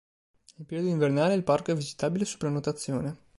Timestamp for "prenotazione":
2.39-3.15